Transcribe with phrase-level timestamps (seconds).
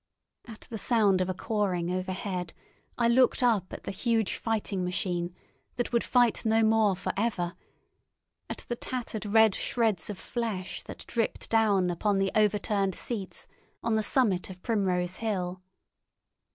[0.47, 2.53] At the sound of a cawing overhead
[2.97, 5.35] I looked up at the huge fighting machine
[5.75, 7.55] that would fight no more for ever,
[8.49, 13.45] at the tattered red shreds of flesh that dripped down upon the overturned seats
[13.83, 15.61] on the summit of Primrose Hill.